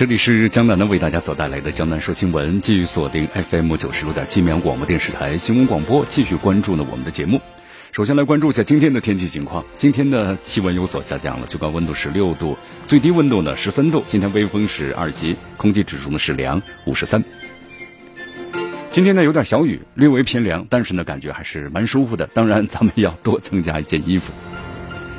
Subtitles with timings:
[0.00, 7.38] 这里是江南呢为大家所带来的江南说新闻，继续锁定 FM 九十六点七绵阳广播电视台新闻广播，继续关注呢我们的节目。
[7.92, 14.02] 首先来关注一下今天的天气情况，今天的气温有所下降了，最高温度十六度，最低温度呢十三度。
[14.08, 17.22] 今天微风是二级，空气指数呢是良五十三。
[18.90, 22.26] 今天呢有点小雨，略微偏凉，但是呢感觉还是蛮舒服的。
[22.28, 24.32] 当然咱们要多增加一件衣服。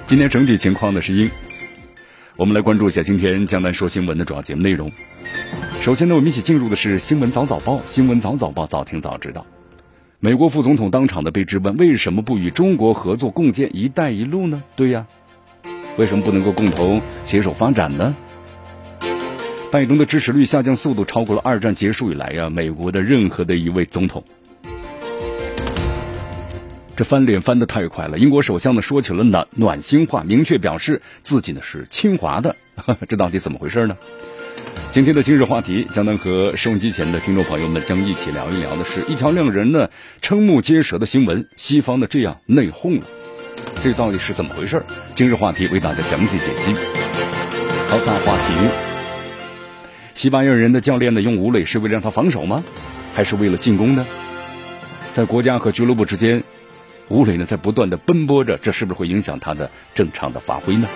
[0.07, 1.29] 今天整体情况呢是阴。
[2.41, 4.91] 我们来关注一下今天江南说新闻的主要节目内容。
[5.79, 7.79] 首先呢，我们一起进入的是新闻早早报。
[7.85, 9.45] 新闻早早报，早听早知道。
[10.19, 14.63] 美国副总统当场的被质问，为什么不与中国合作共建“一带一路”呢？
[14.75, 15.05] 对呀，
[15.99, 18.15] 为什么不能够共同携手发展呢？
[19.71, 24.23] 拜登的支持率下降速度超过了二战结束以来呀美国的任何的一位总统。
[27.03, 28.17] 翻脸翻得太快了！
[28.17, 32.55] 英国首相呢说起了暖暖心话，明确表示自己呢是清华的，
[33.07, 33.97] 这到底怎么回事呢？
[34.91, 39.89] 今天的今日话题，江南和收音机前的听众朋友们将一起聊一聊的是一条令人呢
[40.21, 43.05] 瞠目结舌的新闻：西方的这样内讧了，
[43.83, 44.83] 这到底是怎么回事？
[45.15, 46.73] 今日话题为大家详细解析。
[47.87, 48.53] 好，大话题：
[50.13, 52.63] 西班牙人的教练呢用吴磊是为了让他防守吗？
[53.13, 54.05] 还是为了进攻呢？
[55.13, 56.43] 在国家和俱乐部之间。
[57.11, 60.87] 吴磊呢，在不断的奔波着，这是不是会影响他的正常的发挥呢？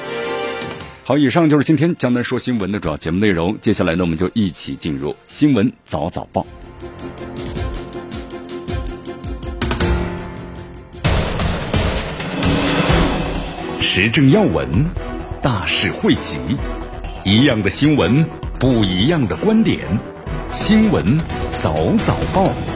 [1.04, 3.58] 好，以上就是今天江南说新闻的主要节目内容。
[3.60, 6.48] 接下来呢，我们就一起进入新闻早早报，
[13.82, 14.86] 时政要闻，
[15.44, 16.40] 大事汇集，
[17.26, 18.26] 一样的新闻，
[18.58, 19.80] 不一样的观点，
[20.54, 21.20] 新闻
[21.58, 22.75] 早早报。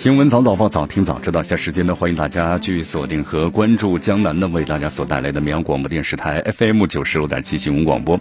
[0.00, 1.42] 新闻早早报，早听早知道。
[1.42, 8.18] 下时间呢，欢迎大家继续锁定和关注江南呢为大家所带来的绵阳广播电视台 FM 九十六点七新闻广播。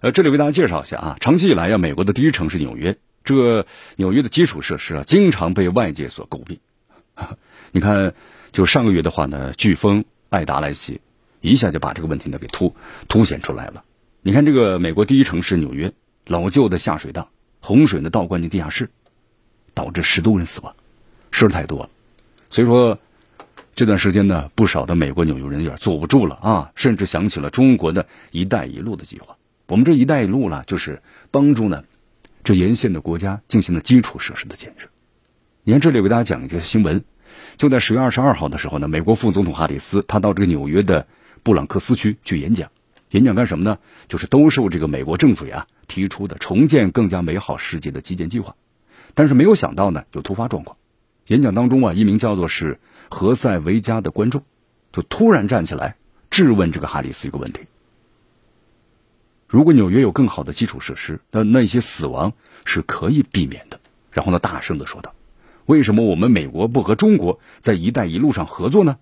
[0.00, 6.58] 呃，这里为大家介绍一下啊，长期以来呀，美国的第一城市纽约，这纽约的基础设施啊，经常被外界所诟病。
[7.72, 8.14] 你看，
[8.50, 11.02] 就上个月的话呢，飓风艾达来袭，
[11.42, 12.74] 一下就把这个问题呢给突
[13.06, 13.84] 凸显出来了。
[14.22, 15.92] 你看，这个美国第一城市纽约，
[16.24, 17.28] 老旧的下水道，
[17.60, 18.88] 洪水呢倒灌进地下室。
[19.74, 20.74] 导致十多人死亡，
[21.30, 21.90] 事太多了，
[22.50, 22.98] 所以说
[23.74, 29.36] 这段时间呢，不少的美国纽约人有点坐不住了啊，甚至想起了中国的一带一路的计划。
[29.66, 31.00] 我们这一带一路呢，就是
[31.30, 31.84] 帮助呢
[32.42, 34.88] 这沿线的国家进行了基础设施的建设。
[35.62, 37.04] 你看这里为大家讲一个新闻，
[37.56, 41.06] 就在十月二十二号的时候呢，美国副总统哈里斯他到这个纽约的
[41.42, 42.70] 布朗克斯区去演讲，
[43.10, 43.78] 演讲干什么呢？
[44.08, 48.56] 就是兜售这个美国政府呀提出的重建更加美好世界的基建计划。
[49.14, 50.76] 但是没有想到呢，有突发状况。
[51.26, 54.42] 演讲当中啊，一名叫做是何塞维加的观众，
[54.92, 55.96] 就突然站起来
[56.30, 57.62] 质问这个哈里斯一个问题：
[59.46, 62.32] 如果纽约有更好的基础设施，那那些死亡
[62.64, 63.78] 是可以避免的。
[64.10, 65.14] 然后呢，大声的说道
[65.66, 68.98] ：“为什么我们美国不和中国在一带一路上合作呢？”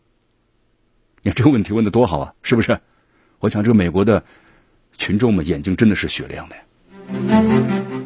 [1.22, 2.80] 你看这个问题问的多好啊，是不是？
[3.40, 4.24] 我想这个美国的
[4.96, 7.97] 群众们眼睛真的是雪亮的呀。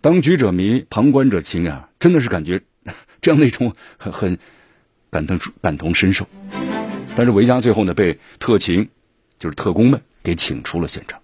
[0.00, 1.88] 当局者迷，旁观者清啊！
[1.98, 2.62] 真的是感觉
[3.20, 4.38] 这样的一种 很很
[5.10, 6.26] 感同感同身受。
[7.16, 8.90] 但是维嘉最后呢，被特勤
[9.38, 11.20] 就是特工们给请出了现场。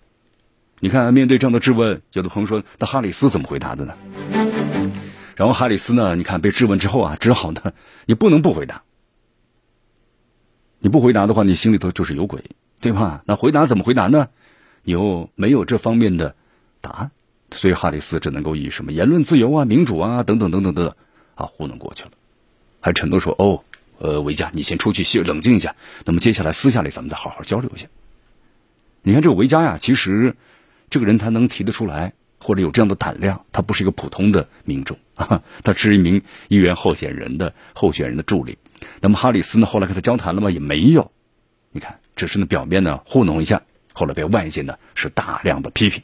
[0.81, 3.95] 你看，面对这样的质问，有的朋友说：“那哈里斯怎么回答的呢？”
[5.37, 7.73] 然后哈里斯呢，你看被质问之后啊，只好呢，
[8.07, 8.83] 你不能不回答。
[10.81, 12.45] 你不回答的话，你心里头就是有鬼，
[12.81, 13.23] 对吧？
[13.25, 14.29] 那回答怎么回答呢？
[14.83, 16.35] 你又没有这方面的
[16.83, 17.11] 答案。
[17.55, 20.97] 所以哈里斯只能够以什么言论自由啊、民主啊等等等等的
[21.35, 22.11] 啊糊弄过去了，
[22.81, 23.63] 还承诺说：“哦，
[23.99, 25.75] 呃，维嘉，你先出去歇冷静一下，
[26.05, 27.87] 那么接下来私下里咱们再好好交流一下。”
[29.03, 30.35] 你看这个维嘉呀，其实
[30.91, 38.59] 这个人他能提得出来，或者有这样的胆量，他不是一个普通的民众啊， 他是一名议员候选人的候选人的助理。
[39.01, 40.51] 那么哈里斯呢，后来跟他交谈了吗？
[40.51, 41.11] 也没有。
[41.71, 43.63] 你看，只是呢表面呢糊弄一下，
[43.93, 46.03] 后来被外界呢是大量的批评。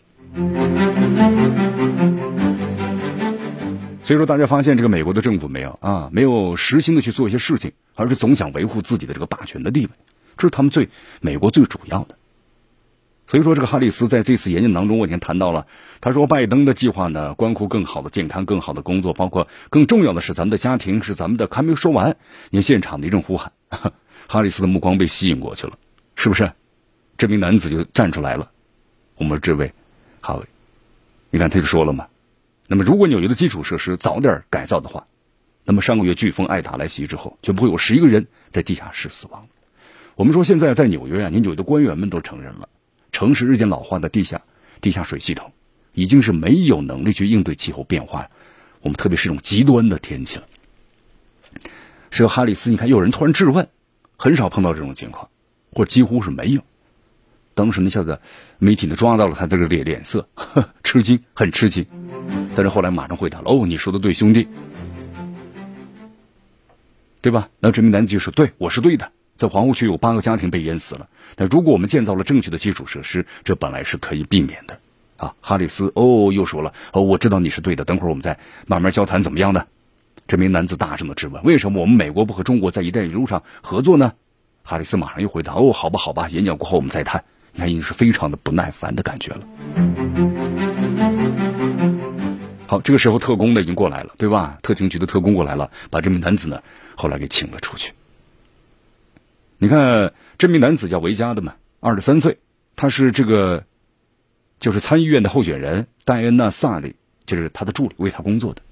[4.02, 9.90] 所以说，大家发现这个美国的政府没有啊，没有实心的去做一些事情，而是总想维护自己的这个霸权的地位，
[10.36, 10.88] 这是他们最
[11.20, 12.16] 美国最主要的。
[13.26, 15.66] 所以说，这个哈里斯在这次演讲当中，我已经谈到了，
[16.00, 21.48] 他说拜登的计划呢，关乎更好的健康、更好的工作，包括更重要的是咱们的家庭，是咱们的。
[21.48, 22.16] 还没说完，
[22.50, 23.52] 你看现场的一阵呼喊，
[24.26, 25.74] 哈里斯的目光被吸引过去了，
[26.16, 26.50] 是不是？
[27.16, 28.50] 这名男子就站出来了，
[29.16, 29.72] 我们这位
[30.20, 30.46] 哈维，
[31.31, 32.06] 你看他就说了嘛。
[32.67, 35.06] 那么，如果纽约的基础设施早点改造的话，
[35.64, 39.46] 那么上个月飓风艾达来袭之后，就不会有十一个人在地下室死亡。
[40.14, 42.69] 我们说现在在纽约啊，连纽约的官员们都承认了，
[43.11, 44.43] 城市日渐老化的地下
[44.81, 45.52] 地下水系统
[45.94, 48.31] 已经是没有能力去应对气候变化，
[48.82, 50.46] 我们特别是这种极端的天气了。
[52.11, 53.69] 是哈里斯，你看又有人突然质问，
[54.16, 55.28] 很少碰到这种情况，
[55.73, 56.62] 或者几乎是没有。
[57.55, 58.20] 当时那下子
[58.60, 60.28] 媒体呢抓到了他这个脸脸色，
[60.84, 61.84] 吃惊，很吃惊。
[62.54, 64.46] 但是后来马上回答了：“哦，你说的对，兄弟，
[67.22, 69.10] 对吧？”那这名男子就说：“对，我是对的。
[69.36, 71.08] 在皇后区有八个家庭被淹死了。
[71.34, 74.78] 但如果我们建造了正确的基础设施，这本来是可以避免的。”
[75.16, 77.84] 啊，哈里斯哦又说了：“哦，我知道你是对的。
[77.84, 79.66] 等会儿我们再慢慢交谈，怎么样呢？”
[80.28, 84.12] 这名男子大声的质问：“为什么我们美国不和中国在一带一路上合作呢？”
[84.62, 87.24] 哈里斯马上又回答：“哦，好吧，好吧，演讲过后我们再谈。”
[87.60, 89.46] 他，已经是非常的不耐烦的感觉了。
[92.66, 94.58] 好，这个时候特工呢已经过来了，对吧？
[94.62, 96.62] 特勤局的特工过来了，把这名男子呢
[96.96, 97.92] 后来给请了出去。
[99.58, 102.38] 你看，这名男子叫维加的嘛，二十三岁，
[102.76, 103.64] 他是这个
[104.58, 106.96] 就是参议院的候选人戴安娜·萨里，
[107.26, 108.62] 就是他的助理，为他工作的。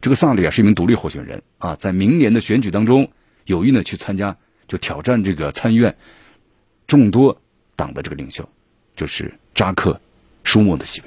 [0.00, 3.10] 这个萨里啊是一名独立候选人啊，在明年的选举当中
[3.44, 4.36] 有意呢去参加，
[4.68, 5.96] 就挑战这个参议院
[6.86, 7.42] 众多
[7.78, 8.46] 党的这个领袖，
[8.96, 9.92] 就是扎克·
[10.42, 11.06] 舒默的席位。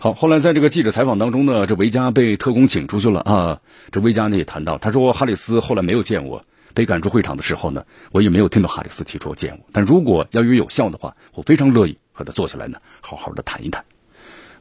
[0.00, 3.60] 好，后来在这个记者采访当中呢，这维加被特工请出去了啊。
[3.92, 6.44] 这维加呢也谈到，他说哈里斯后来没有见我，
[6.74, 9.60] 被赶出会场的时候呢，我也没有听到哈里斯提出见我。
[9.70, 13.84] 但如果要有有效的话，我非常乐意和他坐下来呢，好好的谈一谈。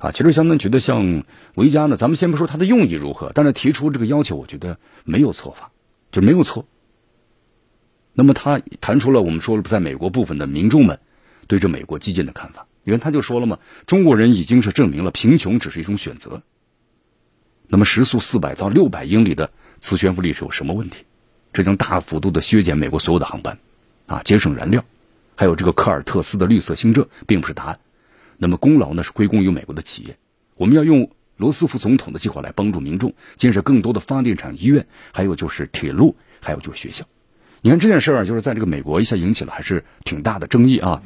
[0.01, 5.71] 啊，其实相当觉得像维加呢，咱们先不说他的用意如何，但是提出这个要求，我觉得没有错法，
[6.11, 6.65] 就没有错。
[8.13, 10.99] 那么他谈出了我们说了，在美国部分的民众们
[11.45, 12.65] 对这美国基建的看法。
[12.83, 16.41] 因为他就说了嘛，中国人已经是证明了贫穷只是一种选择。
[17.67, 21.05] 那么时速四百到六百英里的磁悬浮力是有什么问题？
[21.53, 23.59] 这将大幅度的削减美国所有的航班，
[24.07, 24.83] 啊，节省燃料。
[25.35, 27.79] 还有这个科尔特斯的绿色新政并不是答案。
[28.41, 30.17] 那么功劳呢是归功于美国的企业。
[30.55, 37.05] 我们要用罗斯福总统的计划来帮助民众建设更多的发电厂、医院，还有就是铁路，还有就是学校。
[37.61, 41.03] 你看这件事儿，就是在这个美国一下引起了还是挺大的争议啊。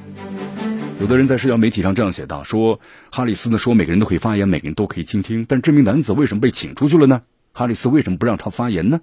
[1.02, 2.80] 有的人在社交媒体上这样写道：“说
[3.12, 7.22] 哈里斯呢说每个人都可以发言，每个人都可以倾听，但这名男子为什么被请出去了呢？
[7.52, 9.02] 哈里斯为什么不让他发言呢？”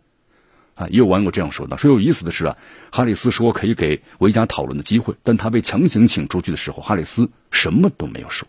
[0.82, 1.76] 啊，也有网友这样说的。
[1.76, 2.56] 说有意思的是啊，
[2.90, 8.48] 哈里斯说可以给维加讨论的机会，但他被强行请出去的时候，哈里斯什么都没有说。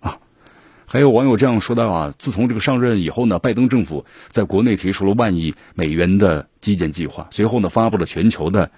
[0.00, 0.18] 啊，
[0.86, 8.70] 还有网友这样说的啊：自从这个上任以后呢，拜登政府在国内提出了万亿美元的基建计划，随后呢发布了全球的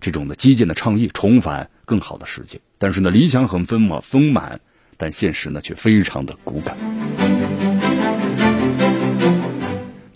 [0.00, 2.60] 这种的基建的倡议，重返更好的世界。
[2.78, 4.60] 但是呢，理想很丰满丰满，
[4.96, 6.76] 但现实呢却非常的骨感。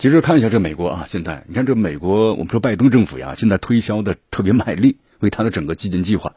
[0.03, 6.33] 其实看一下这美国啊，现在你看这美国，我们说拜登政府呀，现在推销的特别卖力，为他的整个基建计划。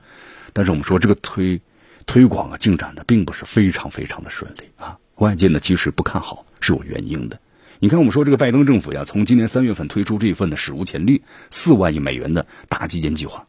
[0.52, 1.60] 但是我们说这个推
[2.06, 4.98] 推广啊，进展的并不是非常非常的顺利啊。
[5.16, 7.40] 外界呢其实不看好，是有原因的。
[7.80, 13.48] 你看我们说这个拜登政府呀，从今年三月份推出这一份的史无前例四万亿美元的大基建计划。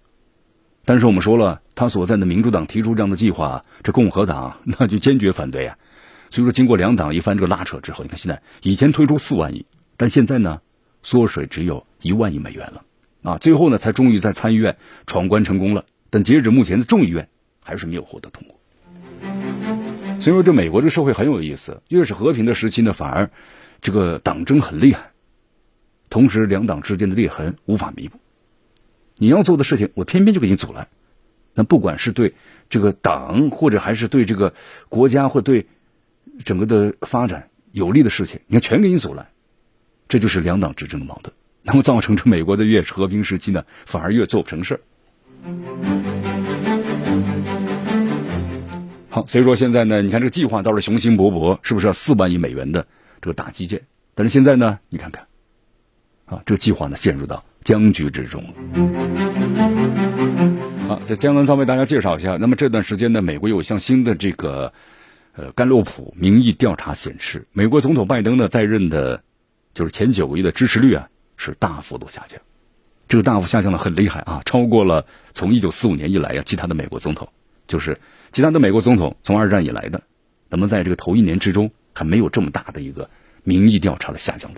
[0.84, 5.78] 但是我们说了，他所在的民主党提出这样的计划，这共和党那就坚决反对啊。
[6.32, 10.62] 所以说，经过两党一番这个拉扯之后，你看现在以前推出四万亿，但现在呢
[11.02, 12.84] 缩水只有一万亿美元了
[13.24, 13.38] 啊。
[13.38, 17.28] 最后呢才终于在参议院闯关成功了，但截止目前的众议院
[17.62, 18.58] 还是没有获得通过。
[20.20, 23.30] 所以说，这美国这社会很有意思，越是和平的时期呢，反而
[23.82, 25.12] 这个党争很厉害，
[26.10, 28.20] 同时两党之间的裂痕无法弥补。
[29.16, 30.88] 你要做的事情，我偏偏就给你阻拦。
[31.54, 32.34] 那不管是对
[32.70, 34.54] 这个党，或者还是对这个
[34.90, 35.68] 国家，或对
[36.44, 39.30] 整个的发展有利的事情，你看全给你阻拦。
[40.08, 41.34] 这就是两党之争的矛盾，
[41.64, 44.80] 那么造成这美国的越是和平时期呢，反而越做不成事儿。
[49.10, 52.86] 好，所以说现在呢，你看这个计划倒是雄心勃勃，是不是四万亿美元的
[53.22, 53.82] 这个大基建？
[54.14, 55.26] 但是现在呢，你看看，
[56.26, 58.54] 啊，这个计划呢陷入到僵局之中了。
[60.88, 62.38] 好，在江文仓为大家介绍一下。
[62.38, 64.72] 那么这段时间呢，美国有项新的这个
[65.36, 69.22] 呃甘洛普民意调查显示，美国总统拜登呢在任的，
[69.78, 72.42] 就是前九个月的支持率啊是大幅度下降，
[73.08, 77.30] 这个大幅下降的很厉害啊，超过了从一九四五年以来呀其他的美国总统，
[77.68, 78.00] 就是
[78.32, 80.02] 其他的美国总统从二战以来的，
[80.50, 83.12] 那么在这个头一年之中还没有这么大的一个
[83.44, 84.58] 民意调查的下降率。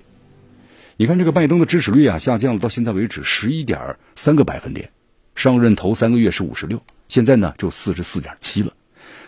[0.95, 4.89] 你看这个拜登的支持率啊下降了，到现在为止十一点三个百分点。
[5.35, 8.71] 上任头三个月是五十六，现在呢就四十四点七了。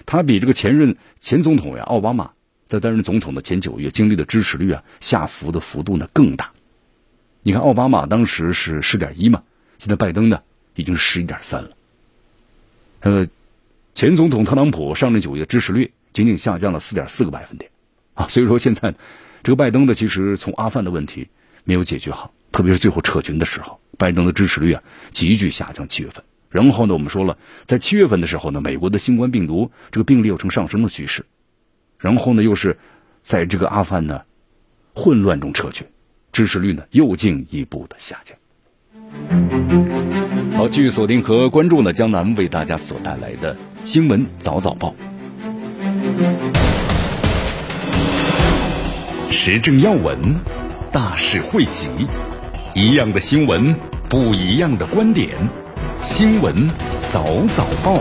[0.06, 2.32] 他比这个前任前总统呀奥巴马
[2.72, 6.52] 在担任总统的前九月经历的支持率啊下浮的幅度呢更大。
[7.44, 9.44] 你看奥巴马当时是十点一嘛，
[9.78, 10.40] 现在拜登呢
[10.76, 11.72] 已经十一点三了。
[13.02, 13.28] 呃，
[13.94, 17.70] 前总统特朗普上任九月支持率仅仅下降了四点四个百分点
[18.14, 18.96] 啊，所以说现在
[19.44, 21.28] 这个拜登的其实从阿富汗的问题
[21.66, 23.82] 没有解决好，特别是最后撤军的时候。
[23.98, 26.24] 拜登的支持率啊急剧下降，七月份。
[26.50, 31.26] 然后呢，我们说了，在七月份的时候呢，美国的新冠病毒这个病例又呈上升的趋势。
[32.02, 32.78] 然后呢，又是
[33.24, 34.24] 在这个阿富汗呢
[34.94, 35.88] 混乱中撤军，
[36.34, 38.38] 支持率呢又进一步的下降。
[40.58, 43.56] 好，继续锁定和关注呢江南为大家所带来的
[43.86, 44.94] 新闻早早报，
[49.30, 50.18] 时政要闻，
[50.92, 51.90] 大事汇集，
[52.76, 53.74] 一样的新闻。
[54.10, 55.30] 不一样的观点，
[56.02, 56.70] 新闻
[57.08, 57.98] 早早报，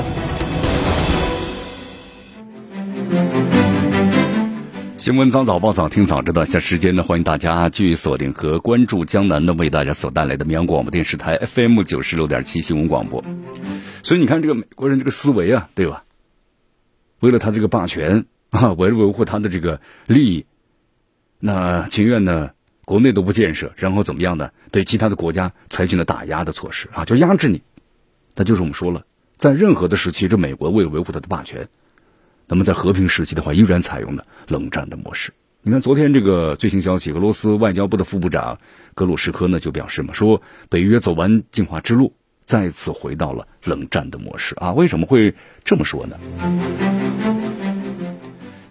[5.00, 6.45] 新闻早早报早听早知道。
[6.45, 13.25] 下时间呢，欢迎大家继续锁定和关注江南呢为大家所带来的绵阳广播电视台 FM 九十六点七新闻广播。
[14.02, 16.04] 所以你看，这个美国人这个思维啊，对吧？
[17.19, 20.45] 为了他这个霸权啊，为了维护他的这个利益，
[21.38, 22.50] 那情愿呢？
[22.85, 24.50] 国内都不建设，然后怎么样呢？
[24.71, 27.62] 对其他的国家采取了打压的措施啊，就压制你。
[28.35, 31.71] 那就是我们说了，在任何的时期，这美国为了维护他的霸权，
[32.50, 35.33] 那么在和平时期的话，依然采用了冷战的模式。
[35.62, 38.59] 你看昨天这个最新消息，俄罗斯外交部的副部长
[38.97, 42.12] 格鲁什科呢就表示嘛，说北约走完进化之路，
[42.45, 44.73] 再次回到了冷战的模式啊。
[44.73, 45.33] 为什么会
[45.64, 46.19] 这么说呢？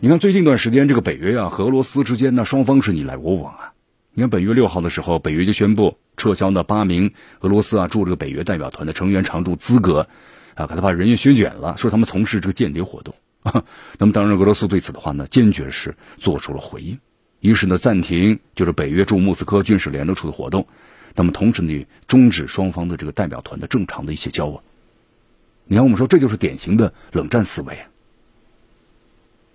[0.01, 3.71] 你看最近一段时间，这个北约啊和俄罗斯之间呢，双方是你来我往啊。
[4.13, 10.07] 你看，本月六号的时候，北约就宣布撤销那八名俄罗斯啊驻这个北约代表团的成员常驻资格，
[10.55, 13.15] 啊，可他把人员削减了，说他们从事这个间谍活动。
[13.97, 16.99] 那么，当然，俄罗斯对此的话呢，坚决是做出了回应，
[17.39, 20.67] 于是呢，暂停就是北约驻莫斯科军事联络处的活动，
[21.15, 24.61] 那么同时呢，终止双方的这个代表团的正常的一些交往。
[25.65, 27.77] 你看，我们说这就是典型的冷战思维。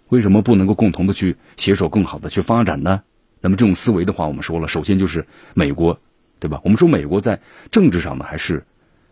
[0.09, 3.03] 为什么不能够共同的去携手，更好的去发展呢？
[3.41, 6.01] 那么这种思维的话，我们说了，首先就是美国，
[6.41, 6.61] 对吧？
[6.65, 8.65] 我们说美国在政治上呢，还是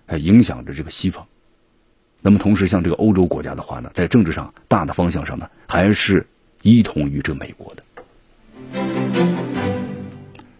[0.06, 1.26] 还影响着这个西方。
[2.22, 6.26] 那么同时，像这个欧洲国家的话呢，在政治上大的方向上呢，还是
[6.62, 7.82] 依同于这美国的。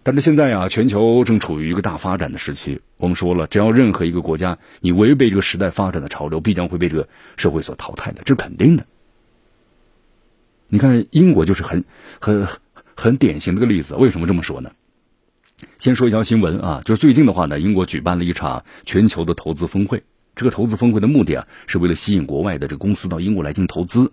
[0.03, 2.81] 但是现在呀，全球正处于一个大发展的时期。
[2.97, 8.85] 我们说了，只要任何一个国家你违背这个时代发展的潮流，必将会被这个社会所淘汰的，这是肯定的。
[10.69, 11.85] 你看，英国就是很
[12.21, 12.47] 很。
[12.95, 14.71] 很典型的个例子，为什么这么说呢？
[15.79, 20.03] 先说一条新闻啊，就是最近的话呢，英国举办了一场全球的投资峰会。
[20.35, 24.13] 这个投资峰会的目的啊，是为了吸引国外的这个公司到英国来进行投资。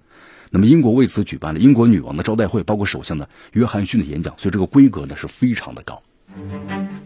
[0.51, 6.01] 那么英国为此举办了英国女王的招待会，包括首相的约翰逊的演讲，所以这个规格呢是非常的高。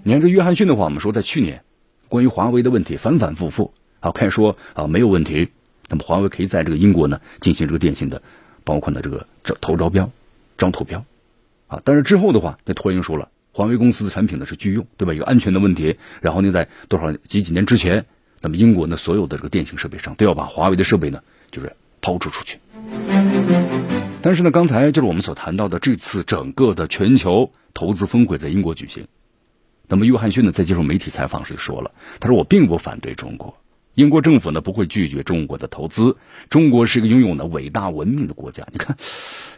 [0.04, 1.64] 你看这约翰逊的话，我们说在去年
[2.08, 5.50] 关于华为的问题反反复复，啊，开始说啊没有问题，
[5.90, 8.22] 那么华为可以在这个英国呢进行这个电信的，
[8.64, 10.10] 包括呢这个招投招标、
[10.58, 11.06] 招投标。
[11.68, 15.14] 啊，但是之后的话，那突然又说了，华为公司的产品呢是拒用，对吧？
[15.14, 15.98] 一个安全的问题。
[16.22, 18.06] 然后呢，在多少几几年之前，
[18.44, 22.60] 那么英国呢所有的这个电信设备商都要把华为的设备呢，就是抛出出去。
[24.22, 29.08] 但是呢，刚才就是我们所谈到的这次整个的全球投资峰会在英国举行。
[29.88, 33.58] 那么约翰逊呢在接受媒体采访时说了，他说我并不反对中国。
[33.94, 36.18] 英国政府呢不会拒绝中国的投资，
[36.50, 38.66] 中国是一个拥有呢伟大文明的国家。
[38.72, 38.98] 你看，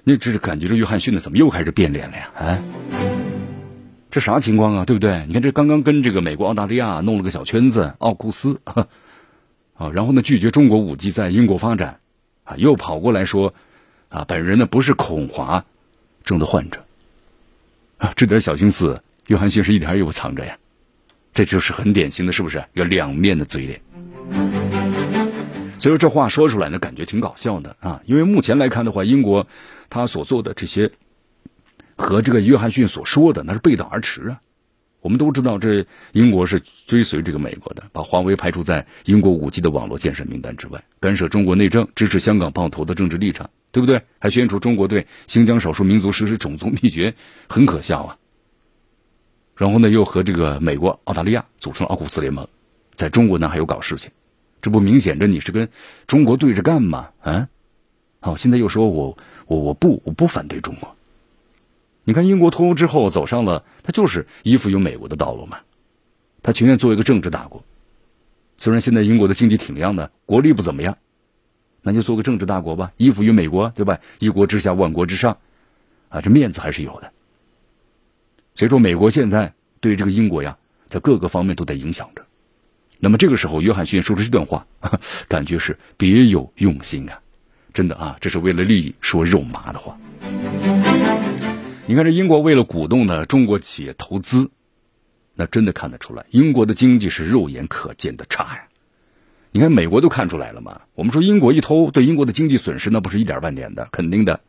[0.04, 2.30] 那这是感觉这约翰逊呢怎么又开始变脸了呀？
[2.38, 2.62] 啊，
[4.16, 4.86] 这啥情况啊？
[4.86, 5.26] 对不对？
[5.28, 12.00] 你看这刚刚跟这个美国、澳大利亚弄了个小圈子，奥库斯 啊，然后呢拒绝中国五 G 在英国发展，
[12.46, 13.54] 啊，又跑过来说，
[14.08, 15.66] 啊，本人呢不是恐华
[16.24, 16.86] 症的患者，
[17.98, 20.58] 啊，这点小心思，约翰逊是一点也不藏着呀。
[21.34, 22.64] 这就是很典型的，是不是？
[22.72, 23.82] 有两面的嘴脸。
[25.78, 28.02] 所以说这话说出来呢，感觉挺搞笑的啊。
[28.06, 29.46] 因为目前来看的话，英国
[29.90, 30.92] 他所做的这些
[31.96, 34.42] 和这个约翰逊所说的那是背道而驰啊。
[35.02, 44.02] 我们都知道，这英国是追随这个美国的，把华为排除在英国五 G 的网络建设名单之外，干涉中国内政，支持香港暴徒的政治立场，对不对？
[44.18, 47.14] 还宣传中国对新疆少数民族实施种族灭绝，
[47.48, 48.18] 很可笑啊。
[49.56, 52.48] 然后呢，又和这个美国、澳大利亚组成了奥库斯联盟，
[52.96, 54.10] 在中国呢还有搞事情，
[54.60, 55.70] 这不明显着你是跟
[56.08, 57.10] 中国对着干吗？
[57.22, 57.48] 啊，
[58.22, 60.95] 好，现在又说我我我不我不反对中国。
[62.08, 65.58] 你看，英国脱欧之后走上了，他就是依附于美国的道路嘛，
[66.44, 67.64] 他情愿做一个政治大国。
[68.58, 70.98] 虽然现在英国的经济挺亮的，国力不怎么样，
[71.82, 74.00] 那就做个政治大国吧，依附于美国，对吧？
[74.20, 75.38] 一国之下，万国之上，
[76.10, 77.12] 啊，这面子还是有的。
[78.54, 80.56] 所以说，美国现在对这个英国呀，
[80.88, 82.24] 在各个方面都在影响着。
[83.00, 84.66] 那么这个时候，约翰逊说出这段话，
[85.28, 87.20] 感觉是别有用心啊！
[87.74, 89.98] 真的啊，这是为了利益说肉麻的话。
[91.88, 94.50] 你看，这英国为了鼓动呢中国企业投资，
[95.36, 98.64] 那真的看得出来，英国的经济是肉眼可见的差呀。
[99.52, 100.82] 你看，美国都看出来了嘛。
[100.96, 104.42] 我们说英国一偷，对英国的经济损失那不是一点半点的，肯定的。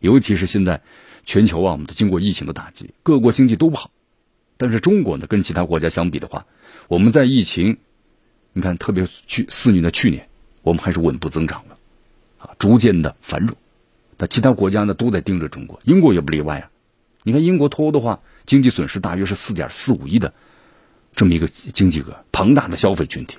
[0.00, 0.82] 尤其是现在
[1.24, 3.90] 全球啊，我们都经过疫情的打击，各国经济都不好。
[4.58, 6.44] 但是中国呢，跟其他国家相比的话，
[6.88, 7.78] 我们在疫情，
[8.52, 10.28] 你看，特别去肆虐的去年，
[10.60, 11.78] 我们还是稳步增长了，
[12.36, 13.56] 啊，逐渐的繁荣。
[14.18, 16.68] 那其他国家呢，都在盯着中国，英国也不例外啊。
[17.24, 20.34] 你看英国脱欧的话，经济损失大约是四点四五亿的
[21.14, 23.38] 这么一个经济额，庞大的消费群体，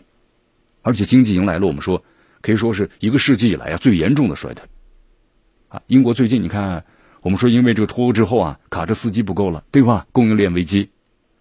[0.82, 2.06] 而且经济迎来了我们说
[2.42, 4.66] 可以说是一个世纪以来啊最严重的衰退。
[5.68, 6.86] 啊，英国最近你看，
[7.22, 10.08] 我们说因为这个脱欧之后啊，卡车司机不够了，对吧？
[10.14, 10.90] 供应链危机，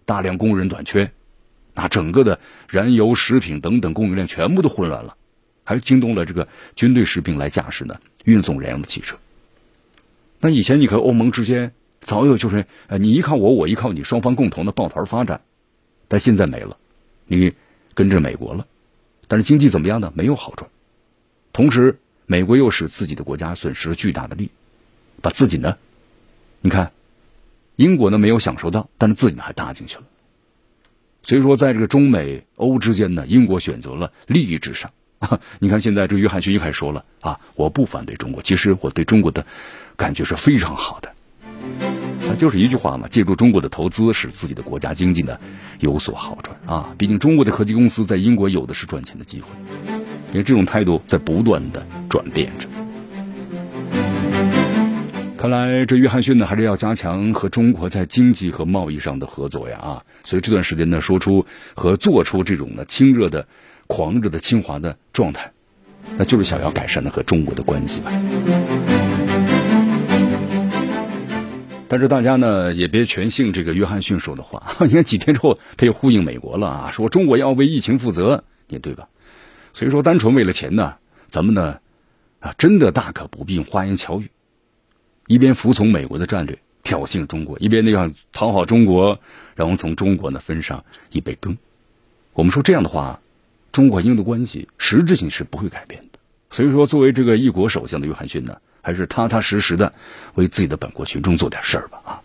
[0.05, 1.11] 大量工人短缺，
[1.73, 5.15] 那整个的燃油、食品等等供应链全部都混乱了，
[5.63, 9.15] 还惊动了这个军队士兵来驾驶呢运送燃油的汽车。
[10.41, 11.71] 那以前你和欧盟之间。
[12.03, 15.41] 早有就是呃，你依靠我，我依靠你，双方共同的抱团发展。
[16.07, 16.77] 但现在没了，
[17.25, 17.53] 你
[17.95, 18.67] 跟着美国了，
[19.27, 20.11] 但是经济怎么样呢？
[20.15, 20.69] 没有好转。
[21.51, 24.49] 同时，美国又使自己的国家损失了巨大的利，
[25.21, 25.77] 把自己呢，
[26.61, 26.91] 你看，
[27.75, 30.03] 英国呢没有享受到，但是自己呢还搭进去了。
[31.23, 34.91] 所以说，在这个中美欧之间呢，英国选择了利益至上。
[35.59, 39.45] 你看现在这约翰逊还说了啊，我不反对中国，其实我对中国的
[39.95, 41.12] 感觉是非常好的。
[42.37, 45.37] 就是一句话嘛，借助中国的投资，使自己的国家经济呢
[45.79, 46.93] 有所好转啊！
[46.97, 49.47] 毕竟中国的科技公司在英国有的是赚钱的机会，
[50.31, 52.67] 因为这种态度在不断的转变着。
[55.37, 60.03] 看来这约翰逊呢，还是要加强和中国在经济和贸易上的合作呀啊！
[60.23, 63.45] 所以这段时间呢，说出和做出这种呢亲热的、
[63.87, 65.51] 狂热的侵华的状态，
[66.17, 68.11] 那就是想要改善的和中国的关系吧。
[71.93, 74.77] 但是大家呢也别全信这个约翰逊说的话。
[74.83, 79.09] 你看几天之后，他又呼应美国了啊，说中国要为疫情负责，也对吧？
[79.73, 80.95] 所以说，单纯为了钱呢，
[81.29, 81.77] 咱们呢
[82.39, 84.31] 啊，真的大可不必花言巧语，
[85.27, 89.19] 一边服从美国的战略挑衅中国，一边呢要讨好中国，
[89.53, 91.55] 然后从中国呢分上一杯羹。
[92.33, 93.19] 我们说这样的话，
[93.71, 96.17] 中国印度关系实质性是不会改变的。
[96.49, 98.57] 所以说，作为这个一国首相的约翰逊呢。
[98.83, 99.91] 还是踏踏实实的
[100.35, 102.21] 为自己的本国群众做点事儿吧啊！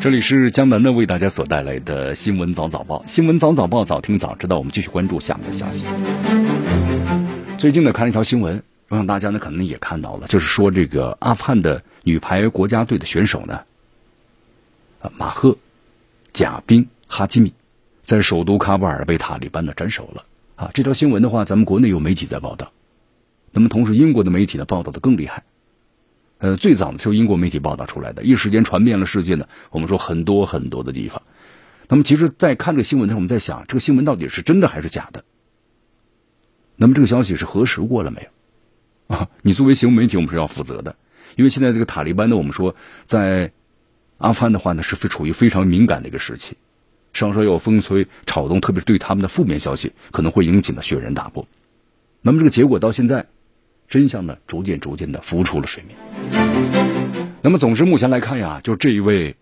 [0.00, 4.56] 这里是江南的为大家所带来的新闻早早报，新闻早早报早听早知道。
[4.56, 5.84] 我们继续关注下面的消息。
[7.58, 13.62] 最近呢，看了一条新闻，我想大家呢可能也看到了，就是说这个阿富汗的女排国家队的选手呢，
[15.00, 15.56] 啊马赫
[16.32, 17.52] 贾宾哈基米，
[18.04, 20.24] 在首都喀布尔被塔利班呢斩首了
[20.54, 20.70] 啊！
[20.72, 22.70] 这条新闻的话，咱们国内有媒体在报道。
[23.54, 25.44] 那么，同时，英国的媒体呢报道的更厉害。
[26.38, 29.46] 呃，最早的时候，英国媒体报道出来的，一时间传遍了世界呢。
[29.70, 31.22] 我们说很多很多的地方。
[31.88, 35.24] 那么，其实，在看这个新闻的时候，我们在想，这个新闻到底是真的还是假的？
[36.74, 38.28] 那么，这个消息是核实过了没
[39.08, 39.14] 有？
[39.16, 40.96] 啊，你作为新闻媒体，我们是要负责的。
[41.36, 42.74] 因为现在这个塔利班呢，我们说
[43.06, 43.52] 在
[44.18, 46.56] 阿富汗的话呢，是处于非常敏感的一个时期，
[47.12, 51.46] 稍稍有风吹草动，特别是对他们的负面消息，可能会引起呢轩然大波。
[52.20, 53.26] 那么，这个结果到现在。
[53.94, 55.96] 真相呢，逐渐逐渐的浮出了水面。
[57.42, 59.36] 那么，总之目前来看呀，就这一位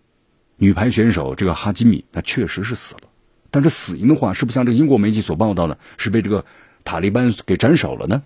[0.57, 3.01] 女排选手这个哈基米，她确实是死了。
[3.49, 6.45] 但是死因的话，是不是像这个英国媒体所报道的，是被这个
[6.83, 8.21] 塔利班给斩首了呢？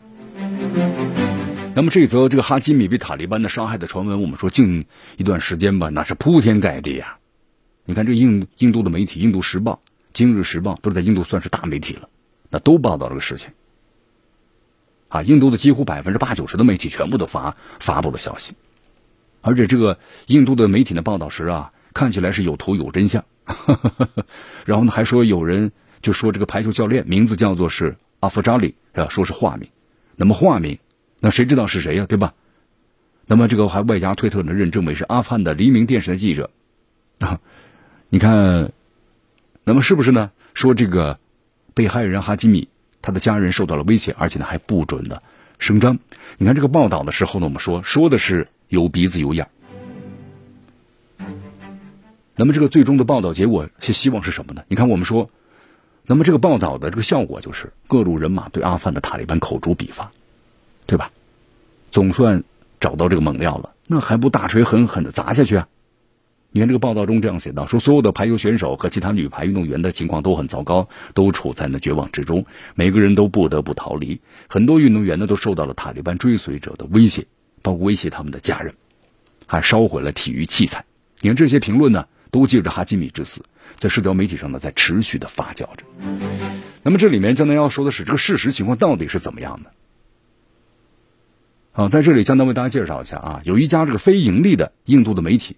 [1.76, 4.84] 那么，这则这个哈基米被塔利班的杀害的传闻，我们说近
[5.16, 7.20] 一段时间吧，那是铺天盖地呀。
[7.86, 9.72] 你看，这印印度的媒体《印度时报》
[10.12, 12.10] 《今日时报》都是在印度算是大媒体了，
[12.50, 13.52] 那都报道这个事情。
[15.18, 18.54] 啊，印度的几乎百分之八九十的媒体全部都发发布了消息，
[19.42, 23.26] 而且这个印度的媒体的报道时啊，看起来是有图有真相。
[24.66, 29.70] 然后呢，还说有人就说这个排球教练名字叫做是阿夫扎里，啊，说是化名。
[30.16, 30.80] 那么化名，
[31.20, 32.06] 那谁知道是谁呀？
[32.08, 32.34] 对吧？
[33.26, 36.50] 那么这个还外加推特呢认证为是阿富汗的黎明电视台记者
[37.20, 37.40] 啊。
[38.10, 38.72] 你看，
[39.64, 40.32] 那么是不是呢？
[40.54, 41.20] 说这个
[41.74, 42.68] 被害人哈基米
[43.08, 45.24] 他的家人受到了威胁，而且呢还不准的
[45.60, 45.98] 声张。
[46.38, 49.48] 你看这个报道的时候呢，我们说说的是有鼻子有眼。
[52.36, 54.64] 那么这个最终的报道结果是希望是什么呢？
[54.68, 55.30] 你看我们说，
[56.06, 60.12] 那么这个报道的这个效果就是各路人马对阿富汗的塔利班口诛笔伐，
[60.86, 61.10] 对吧？
[61.92, 62.44] 总算
[62.82, 65.70] 找到这个猛料了，那还不大锤狠狠的砸下去啊？
[66.52, 74.22] 你看这个报道中这样写道：说所有的排球选手和其他女排运动员的情况都很糟糕，都处在那绝望之中，每个人都不得不逃离。
[74.48, 77.28] 很多运动员呢都受到了塔利班追随者的威胁，
[77.62, 78.76] 包括威胁他们的家人，
[79.46, 80.86] 还烧毁了体育器材。
[81.22, 82.08] 你看这些评论呢？
[82.30, 83.46] 都借着哈基米之死，
[83.80, 85.86] 在社交媒体上呢，在持续的发酵着。
[86.84, 89.72] 那么这里面江南要说的是，这个事实情况到底是怎么样的？
[91.72, 95.56] 好，在这里江南为大家介绍一下啊，有一家这个非盈利的印度的媒体，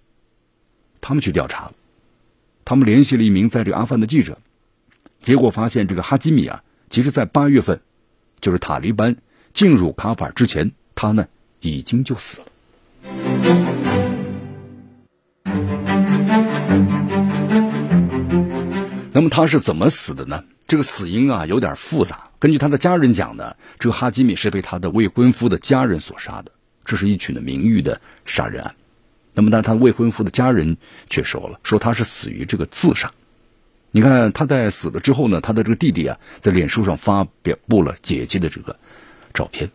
[1.00, 1.72] 他们去调查了，
[2.64, 4.38] 他们联系了一名在这个阿富汗的记者，
[5.20, 7.80] 结果发现这个哈基米啊，其实在八月份，
[8.40, 9.16] 就是塔利班
[9.52, 11.26] 进入卡法尔之前，他呢
[11.60, 12.46] 已经就死了。
[19.12, 20.44] 那么他是怎么死的呢？
[20.68, 22.28] 这个死因啊有点复杂。
[22.38, 26.52] 根据他的家人讲呢，这个哈基米是被他的未婚夫的家人所杀的，
[26.84, 28.74] 这是一起的名誉的杀人案。
[29.34, 30.76] 那么，但他未婚夫的家人
[31.08, 33.10] 却说了，说他是死于这个自杀。
[33.92, 38.76] 你看他在死了之后呢，他的这个弟弟啊，在脸书上发表布了姐姐的这个
[39.32, 39.70] 照片。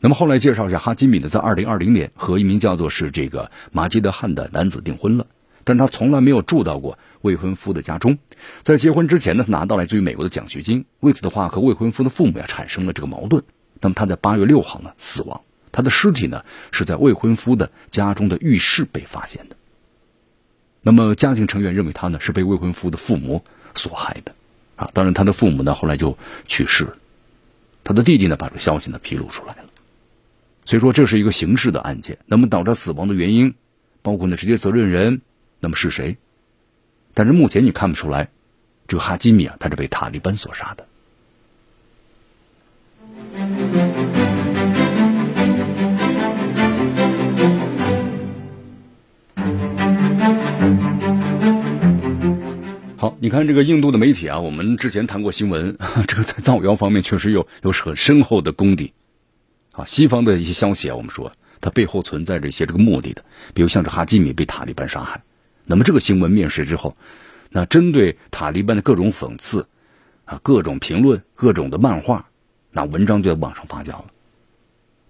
[0.00, 5.26] 那么后来介绍一下，哈基米呢，在二零二零年和一名叫做是这个马基德汉的男子订婚了，
[5.64, 6.98] 但他从来没有住到过。
[7.20, 8.16] 未婚夫的家中，
[8.62, 10.84] 在结婚之前呢，拿到来自于美国的奖学金。
[11.00, 13.42] 为此的话，和未婚夫的父母呀产生了这个矛盾。
[13.80, 15.40] 那么他在八月六号呢死亡，
[15.72, 19.56] 他的尸体呢是在未婚夫的家中的浴室被发现的。
[20.80, 24.34] 那么家庭成员认为他呢是被未婚夫的父母所害的，
[24.76, 26.96] 啊，当然他的父母呢后来就去世了。
[27.84, 29.64] 他的弟弟呢把这个消息呢披露出来了，
[30.64, 32.18] 所以说这是一个刑事的案件。
[32.26, 33.54] 那么导致死亡的原因，
[34.02, 35.20] 包括呢直接责任人，
[35.60, 36.16] 那么是谁？
[37.14, 38.28] 但是目前你看不出来，
[38.86, 40.86] 这个哈基米啊，他是被塔利班所杀的。
[53.20, 55.76] 你看这个印度的媒体啊，我们之前谈过新闻，
[56.06, 58.92] 这个在造谣方面确实有有很深厚的功底。
[59.72, 65.24] 啊，西方的一些消息啊，我们说它背后存在着一些这个目的的，比如像是哈基米被塔利班杀害。
[65.64, 66.94] 那么这个新闻面世之后，
[67.50, 69.66] 那针对塔利班的各种讽刺，
[70.24, 72.28] 啊，各种评论，各种的漫画，
[72.70, 74.06] 那文章就在网上发酵了。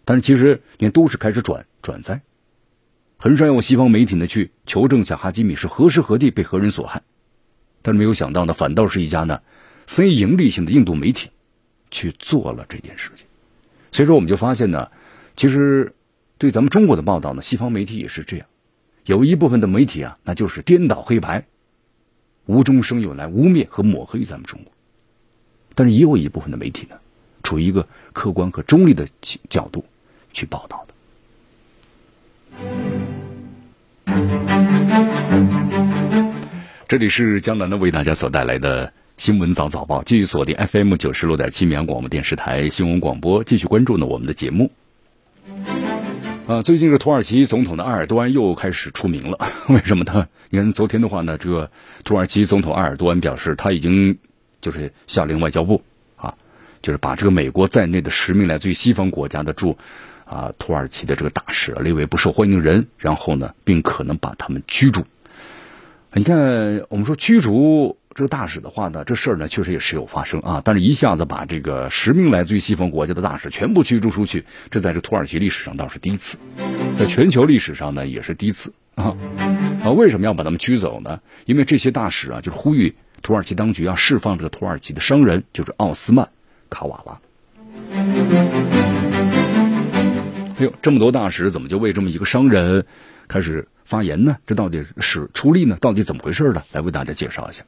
[0.06, 2.22] 但是其实连都是开始转转载，
[3.18, 7.02] 很少有西方媒体呢去求证下哈基米是何时何地被何人所害。
[7.82, 9.40] 但是没有想到呢，反倒是一家呢
[9.86, 11.30] 非盈利性的印度媒体
[11.90, 13.24] 去做了这件事情。
[13.90, 14.90] 所以说，我们就发现呢，
[15.36, 15.94] 其实
[16.36, 18.46] 对咱们中国的报道呢，西方媒体也是这样。
[19.06, 21.46] 有一部分的媒体啊，那就是颠倒黑白，
[22.44, 24.72] 无中生有来污蔑和抹黑咱们中国。
[25.74, 26.96] 但是也有一部分的媒体呢，
[27.42, 29.08] 处于一个客观和中立的
[29.48, 29.84] 角度
[30.34, 30.94] 去报道的。
[36.88, 44.72] 这里是江南的为大家所带来的新闻早早报，继续锁定 FM 九十六点七绵阳广播电视台新闻广播，继续关注呢我们的节目。
[46.46, 50.28] 啊，最近这土耳其总统的埃尔多安又开始出名了， 为什么呢？
[50.48, 51.70] 你看昨天的话呢，这个
[52.04, 54.16] 土耳其总统埃尔多安表示，他已经
[54.62, 55.82] 就是下令外交部
[56.16, 56.34] 啊，
[56.80, 59.76] 就是把这个美国在内的十名来自于西方国家的驻
[60.24, 65.04] 啊土耳其的这个大使列为不受欢迎人，然后呢，并可能把他们驱逐。
[66.14, 67.96] 你看，我们说驱逐。
[68.14, 76.36] 这个大使的话呢，这事儿呢确实也时有发生啊，但是一下子把这个十名来自于西方国家的大使全部驱逐出去，这在这土耳其历史上倒是第一次，
[76.96, 79.16] 在全球历史上呢也是第一次啊
[79.84, 79.90] 啊！
[79.92, 81.20] 为什么要把他们驱走呢？
[81.44, 86.28] 因为这些大使啊，就是呼吁土耳其当局要释放这个土耳其的商人，就是奥斯曼
[86.70, 87.20] 卡瓦拉。
[90.58, 92.84] 哎呦，这么多大使怎么就为这么一个商人
[93.28, 94.36] 开始发言呢？
[94.46, 95.78] 这到底是出力呢？
[95.80, 96.62] 到底怎么回事呢？
[96.72, 97.64] 来为大家介绍一下。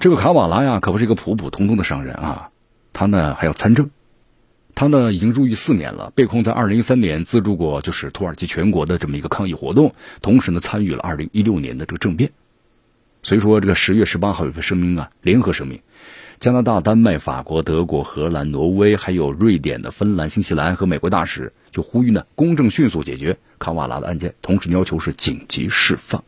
[0.00, 2.48] 这个卡瓦拉呀，可不是一个普普通通的商人啊，
[2.94, 3.90] 他呢还要参政，
[4.74, 12.30] 他呢已经入狱四年了，被控在二零一三年资助过就是土耳其全国的这么一个抗议活动，同时呢参与了二零一六年的这个政变。
[13.22, 15.80] 所以说，这个十月十八号有个声明啊，联合声明，
[16.40, 26.22] 加拿大、丹麦、法国、德国、荷兰、挪威，还有瑞典的芬兰、新西兰和美国大使就呼吁呢，公正迅速解决卡瓦拉的案件，同时要求是紧急释放。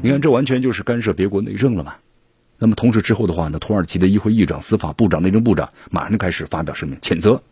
[0.00, 1.96] 你看，这完全就是干涉别国内政了嘛？
[2.58, 7.42] 那么同时之后的话呢，土耳其的议会议长、司法部长、内政部长马上就开始发表声明谴责，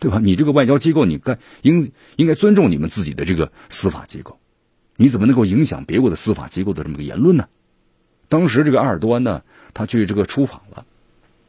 [0.00, 0.18] 对吧？
[0.20, 4.38] 你这个外交机构，你该应应该尊重你们自己的这个司法机构。
[4.96, 7.46] 你怎么能够影响别国的司法机构的这么个言论呢？
[8.28, 9.42] 当时这个埃尔多安呢，
[9.74, 10.84] 他去这个出访了，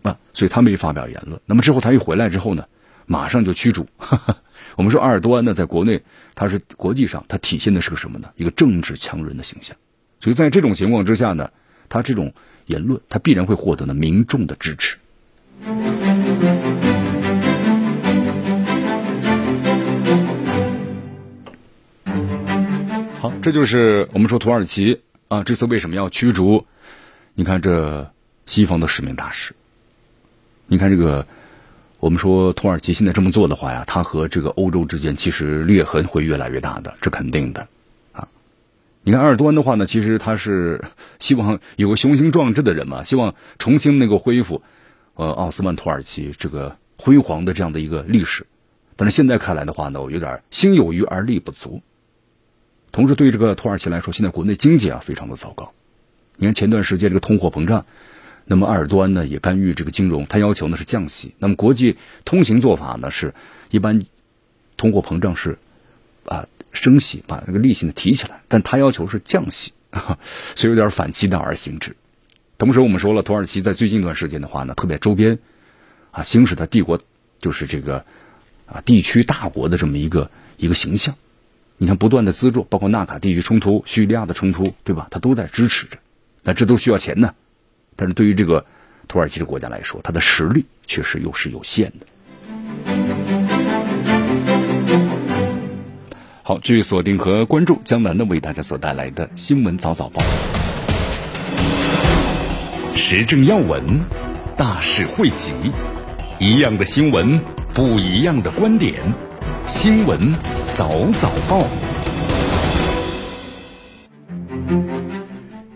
[0.04, 1.42] 啊，所以他没发表言论。
[1.48, 2.68] 那么之后他一回来之后呢，
[3.08, 3.88] 马上就驱逐。
[4.78, 6.04] 我们说阿尔多安呢，在国内
[6.36, 8.30] 他是国际上他体现的是个什么呢？
[8.36, 9.76] 一个政治强人的形象。
[10.20, 11.50] 所以在这种情况之下呢，
[11.90, 12.34] 他这种
[12.68, 14.98] 言论他必然会获得呢民众的支持。
[23.20, 26.66] 好这就是我们说土耳其啊，这次为什么要驱逐？
[27.34, 28.12] 你看这
[28.46, 29.54] 西方的使命大使，
[30.68, 31.28] 你看这个，
[32.00, 37.68] 我们说土耳其现在这么做的话呀，它和这个欧洲之间其实裂痕会越来越大的，这肯定的
[38.12, 38.28] 啊。
[39.04, 40.84] 你看埃尔多安的话呢，其实他是
[41.20, 44.62] 希望有个雄心壮志的人嘛，希望重新那个恢复
[45.16, 48.46] 呃奥斯曼土耳其这个辉煌的这样的一个历史，
[48.96, 51.82] 但是现在看来的话呢，我有点心有余而力不足。
[52.92, 55.74] 同时，对于这个土耳其来说，现在国内经济啊非常的糟糕。
[56.36, 57.86] 你看前段时间这个通货膨胀，
[58.50, 61.34] 那么埃尔多安呢也干预这个金融，他要求呢是降息。
[61.38, 63.34] 那么国际通行做法呢是，
[63.70, 64.06] 一般
[64.78, 65.60] 通货膨胀是
[66.26, 69.74] 啊升息，把那个利息呢提起来，但他要求是降息，
[70.56, 71.96] 所以有点反其道而行之。
[72.58, 75.40] 同时，我们说了，土耳其在最近一段时间的话呢，特别周边
[76.12, 77.02] 啊行使它帝国
[77.42, 78.06] 就是这个
[78.66, 81.16] 啊地区大国的这么一个一个形象。
[81.78, 85.08] 你看，不断的资助，包括纳卡地区冲突、叙利亚的冲突，对吧？
[85.12, 85.98] 他都在支持着，
[86.44, 87.36] 那这都需要钱呢。
[87.98, 88.66] 但是对于这个
[89.10, 92.06] 土耳其的国家来说，它的实力确实又是有限的。
[96.44, 100.24] 好，继续锁定和关注江南的为大家所带来的新闻早早报，
[102.96, 104.00] 时政要闻，
[104.56, 105.54] 大事汇集，
[106.40, 107.42] 一样的新闻，
[107.76, 108.94] 不一样的观点，
[109.68, 110.34] 新闻。
[110.74, 111.66] 早早报，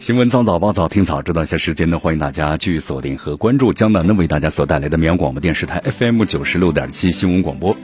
[0.01, 1.43] 新闻早早报，早听早知道。
[1.43, 7.77] 一下时间呢，欢迎大家继续锁定和关注江南呢为大家所带来的绵阳广播电视台 FM 九十六点七新闻广播。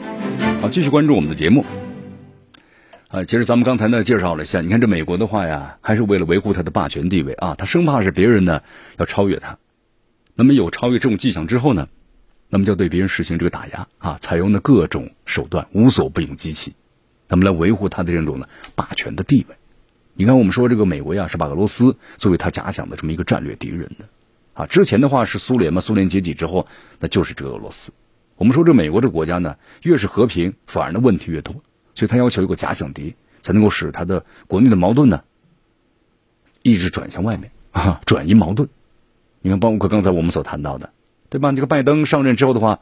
[0.60, 1.64] 好，继续关注我们的节目。
[3.10, 8.64] 啊，其实咱们刚才呢介绍了一下，你看这美国的话呀，还是为了维护它的霸权地位啊，他生怕是别人呢
[8.98, 9.60] 要超越他。
[10.34, 11.88] 那么有超越这种迹象之后呢，
[12.50, 16.74] 那么就对别人实行这个打压啊，采用的各种手段，无所不用其极。
[17.28, 19.56] 那么来维护他的这种呢霸权的地位。
[20.20, 24.06] 你看，我们说这个美国呀，是把俄罗斯作为他假想的这么一个战略敌人的
[24.56, 24.66] 啊。
[24.66, 26.68] 之前的话是苏联嘛，苏联解体之后，
[27.00, 27.92] 那就是这个俄罗斯。
[28.36, 31.54] 我们说这美国这国家呢，越是和平，反而呢问题越多，
[31.94, 35.22] 所以他要求一个假想敌，才能够使他的国内的矛盾呢
[36.64, 38.68] 一直转向外面啊，转移矛盾。
[39.42, 40.94] 你看，包括刚才我们所谈到的，
[41.30, 41.52] 对吧？
[41.52, 42.80] 这个拜登上任之后的话，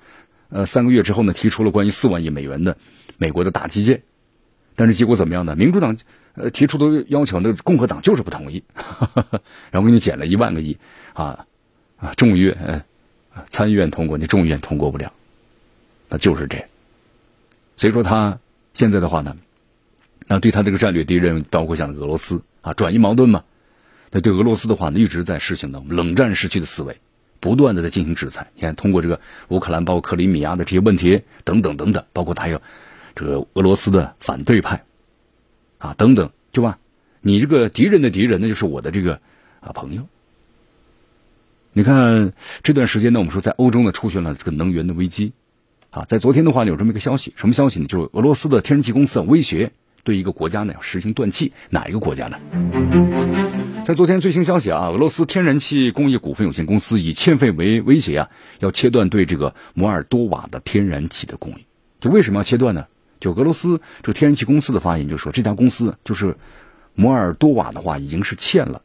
[0.48, 2.78] 呃，三个月之后呢，提出了关于四万亿美元的
[3.18, 4.04] 美国的大基建。
[4.78, 5.56] 但是结果怎么样呢？
[5.58, 5.98] 民主党
[6.36, 8.64] 呃提出的要求，那共和党就是不同意，
[9.72, 10.78] 然后给你减了一万个亿
[11.14, 11.46] 啊
[11.98, 12.14] 啊！
[12.16, 12.84] 众议院
[13.50, 15.12] 参议院通过，你众议院通过不了，
[16.10, 16.66] 那就是这。
[17.78, 18.40] 所以说他
[18.74, 19.36] 现在的话呢，
[20.28, 23.44] 那对他这个战略敌人，包括像俄罗斯啊，转移矛盾嘛。
[24.12, 26.98] 那对俄罗斯的话呢，一直在实行的冷战时期的思维，
[27.40, 28.52] 不断的在进行制裁。
[28.56, 29.20] 你看，通过这个
[29.50, 32.62] 乌克兰、包括克里米亚的这些问题等等等等，包括他有。
[33.18, 34.84] 这个俄罗斯的反对派，
[35.86, 36.80] 啊，等等，对吧？
[37.22, 39.20] 你这个敌人的敌人，那就是我的这个
[39.60, 40.08] 啊朋友。
[41.74, 45.34] 你看这段时间呢，我们说在欧洲呢出现了这个能源的危机，
[45.92, 47.86] 啊，在昨天的话呢有这么一个消息，什么消息呢？
[47.86, 52.40] 就是俄罗斯的天然气公司威胁对一个国家呢要实行断气，哪一个国家呢？
[53.86, 61.60] 在昨天最新消息啊，俄罗斯天然气工业股份有限公司以欠费为威胁啊，要切断对这个摩尔多瓦的天然气的供应。
[62.00, 62.88] 就为什么要切断呢？
[63.26, 66.38] 就俄罗斯这天然气公司的发言就说，这家公司就是
[66.94, 68.84] 摩尔多瓦的话，已经是欠了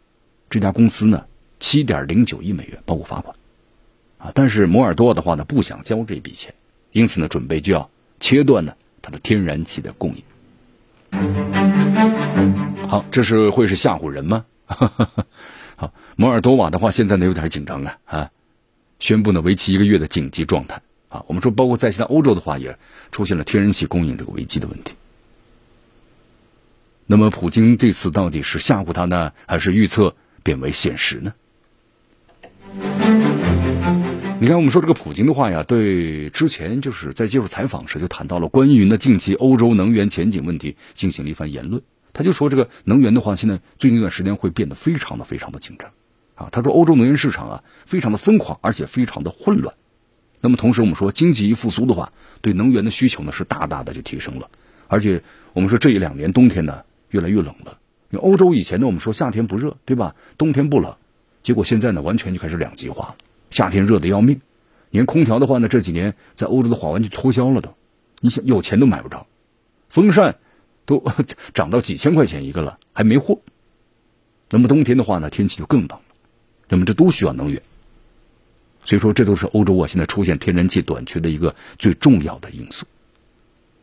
[0.48, 1.24] 这家公司呢
[1.59, 3.37] 七点零九亿美元，包括罚款
[4.16, 4.33] 啊。
[4.35, 6.55] 但是摩尔多瓦的话呢，不想交这笔钱，
[6.92, 8.72] 因此呢，准备就要切断呢
[9.03, 10.22] 它的天然气的供应。
[12.88, 14.46] 好，这是会是吓唬人吗？
[15.76, 18.31] 好，摩尔多瓦的话现在呢有点紧张啊啊，
[19.00, 20.81] 宣布呢为期一个月的紧急状态。
[21.11, 21.23] 啊。
[21.27, 22.79] 我们说，包括在现在欧洲的话，也
[23.12, 24.94] 出现了天然气供应这个危机的问题。
[27.07, 31.35] 那么，普京这次到底是吓唬他呢，还是预测变为现实呢？
[34.40, 41.83] 你看，我们说这个普京的话呀，对之前就是在接受采访时就谈到了关于呢近期欧洲能源前景问题进行了一番言论。
[42.12, 45.90] 他就说，这个能源的话，现在最近一段时间会变得非常的非常的紧张
[46.37, 46.49] 啊。
[46.53, 49.75] 他说，欧洲能源市场啊非常的疯狂，而且非常的混乱。
[50.40, 54.50] 那么同时，我们说经济一复苏的话，对能源的需求呢是大大的就提升了。
[54.88, 55.22] 而且
[55.53, 56.83] 我们说这一两年冬天呢。
[57.11, 57.79] 越来越冷了。
[58.11, 60.14] 因为欧洲以前呢，我们说夏天不热，对吧？
[60.38, 60.94] 冬天不冷，
[61.42, 63.16] 结果现在呢，完全就开始两极化。
[63.50, 64.40] 夏天热的要命，
[64.90, 67.74] 连空调的话呢，这几年在欧洲的话完全脱销了都。
[68.20, 69.26] 你想有钱都买不着，
[69.88, 70.37] 风扇
[70.87, 71.05] 都
[71.53, 73.40] 涨到几千块钱一个了，还没货。
[74.50, 76.00] 那么冬天的话呢，天气就更冷了。
[76.68, 77.61] 那么这都需要能源，
[78.85, 82.87] 所以说这都是欧洲啊现在出现天然气短缺的一个最重要的因素。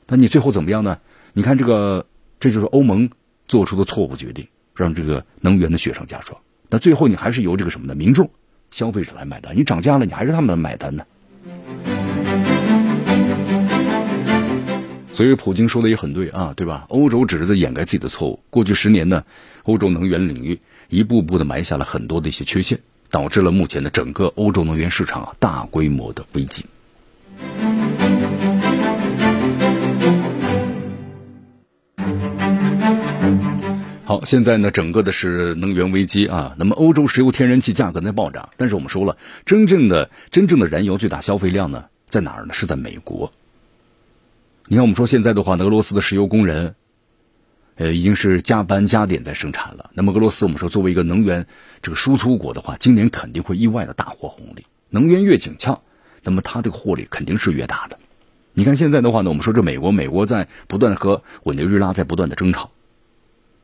[0.07, 0.99] 那你最后怎么样呢？
[1.33, 2.05] 你看这个。
[2.39, 3.09] 这就是欧盟
[3.47, 6.39] 做出的错误决定，让这个能源的雪上加霜。
[6.69, 7.95] 那最后你还是由这个什么呢？
[7.95, 8.29] 民众、
[8.69, 9.57] 消费者来买单。
[9.57, 11.03] 你涨价了，你还是他们来买单呢。
[15.13, 16.85] 所以普京说的也很对啊，对吧？
[16.89, 18.39] 欧洲只是在掩盖自己的错误。
[18.51, 19.23] 过去十年呢，
[19.63, 26.65] 欧洲能源领域一步步的埋下了很多的一些缺陷，导致了目前的整个欧洲能源市场啊大规模的危机。
[34.03, 36.55] 好，现在呢，整个的是能源危机啊。
[36.57, 42.53] 那么，欧洲石油、天然气价格在暴涨，但是我们说了，真正的真正的燃油最大消费量呢，在哪儿呢？
[42.53, 43.33] 是在美国。
[44.69, 46.75] 你看，我们说现在的话，俄罗斯的石油工人，
[47.77, 49.91] 呃，已经是加班加点在生产了。
[49.93, 51.45] 那么，俄罗斯我们说作为一个能源
[51.81, 54.65] 这个输出国的话，今年肯定会意外的大获红利。
[54.89, 55.81] 能源越紧俏，
[56.23, 57.99] 那么它这个获利肯定是越大的。
[58.53, 62.71] 你看现在的话呢，我们说这美国，美国在不断和委内瑞拉在不断的争吵。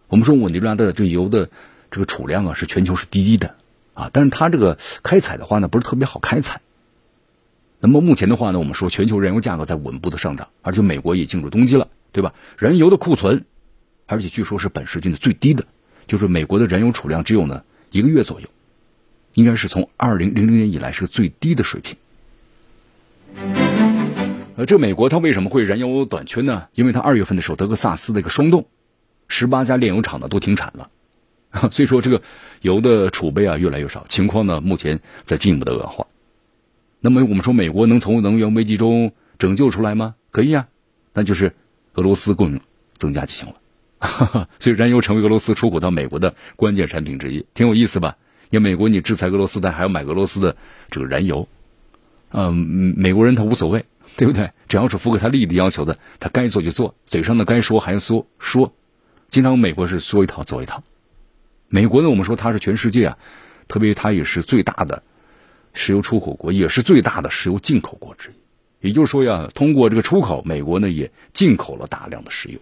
[0.07, 1.49] 我们说委内瑞拉的这油的
[1.89, 3.55] 这个储量啊是全球是第一的
[3.95, 6.61] 啊，但是它这个开采的话呢不是特别好开采。
[7.79, 12.33] 那么目前的话呢，我们说全球燃油价格在稳步的上涨，而且美国也进入冬季了，对吧？
[12.57, 13.45] 燃油的库存，
[14.13, 15.65] 而且据说是本世纪的最低的，
[16.07, 18.47] 就是美国的燃油储量只有呢一个月左右，
[19.33, 21.97] 应该是从二零零零年以来是个最低的水平。
[24.55, 26.67] 呃，这美国它为什么会燃油短缺呢？
[26.75, 28.67] 因为它二月份的时候德克萨斯的一个霜冻。
[29.29, 30.91] 十八家炼油厂呢都停产了，
[31.71, 32.21] 所以说这个
[32.61, 36.05] 油的储备啊越来越少，情况呢目前在进一步的恶化。
[36.99, 40.13] 那么我们说美国能从能源危机中拯救出来吗？
[40.29, 40.67] 可以啊，
[41.13, 41.53] 那就是
[41.93, 42.61] 俄罗斯供应
[42.97, 43.55] 增加就行了。
[44.59, 48.17] 所以燃油成为俄罗斯出口到美国的关键产品之一，挺有意思吧？
[48.49, 50.57] 因为美国你制裁俄罗斯，但还要买俄罗斯的
[50.91, 51.47] 这个燃油，
[52.31, 52.53] 嗯，
[52.97, 53.85] 美国人他无所谓，
[54.17, 54.51] 对不对？
[54.67, 58.73] 只要是符合他利益的要求的，他该做就做，嘴上的该说还说说。
[59.29, 60.83] 经常美国是说一套做一套，
[61.67, 63.17] 美国呢，我们说它是全世界啊，
[63.67, 65.01] 特别它也是最大的
[65.73, 68.87] 石油出口国，也是最大的石油进口国之一。
[68.87, 72.59] 也就是说呀，通过这个出口，美国呢也进口了大量的石油。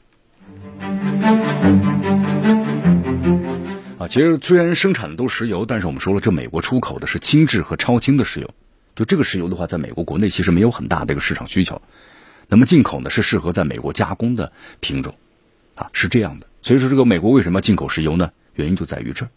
[3.97, 8.49] 啊，其实虽然生产的都是石油，但是我们说了，这美国出口的是轻质和超轻的石油。
[8.95, 11.81] 就这个石油的话，在美国国内其实没有很大的一个市场需求，
[12.47, 15.15] 那么进口呢是适合在美国加工的品种，
[15.75, 16.47] 啊，是这样的。
[16.61, 18.31] 所以说，这个美国为什么要进口石油呢？
[18.53, 19.29] 原因就在于这儿。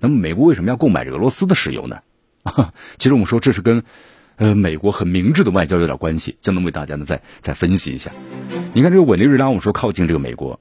[0.00, 2.00] 那么，美国为什么要购买俄罗斯的石油呢？
[2.42, 3.84] 啊，其实我们说这是跟
[4.36, 6.36] 呃美国很明智的外交有点关系。
[6.40, 8.10] 将能为大家呢再再分析一下。
[8.72, 10.58] 你看这个委内瑞拉，我们说靠近这个美国